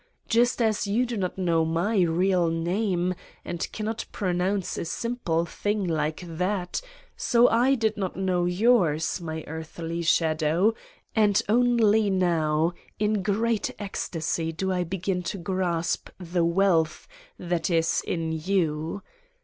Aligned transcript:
Just 0.27 0.63
as 0.63 0.87
you 0.87 1.05
do 1.05 1.15
not 1.15 1.37
know 1.37 1.63
my 1.63 1.99
real 2.01 2.47
Name 2.49 3.13
and 3.45 3.71
cannot 3.71 4.03
pro 4.11 4.31
nounce 4.31 4.75
a 4.75 4.83
simple 4.85 5.45
thing 5.45 5.83
like 5.87 6.23
that, 6.25 6.81
so 7.15 7.47
I 7.47 7.75
did 7.75 7.97
not 7.97 8.15
know 8.15 8.45
yours, 8.45 9.21
my 9.21 9.43
earthly 9.45 10.01
shadow, 10.01 10.73
and 11.15 11.39
only 11.47 12.09
now, 12.09 12.73
in 12.97 13.21
great 13.21 13.69
ecstasy 13.77 14.51
do 14.51 14.71
I 14.71 14.83
begin 14.83 15.21
to 15.21 15.37
grasp 15.37 16.09
the 16.19 16.43
wealth 16.43 17.07
that 17.37 17.69
is 17.69 18.01
in 18.07 18.31
you. 18.31 19.03